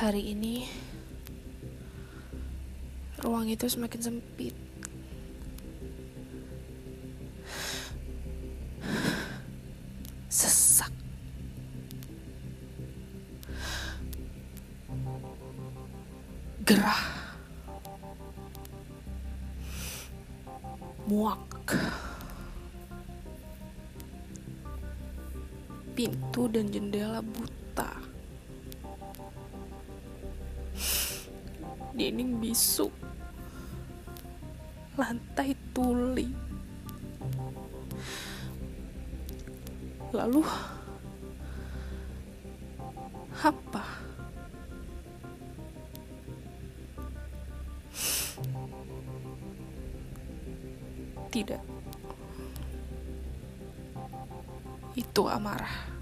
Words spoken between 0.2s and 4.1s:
ini ruang itu semakin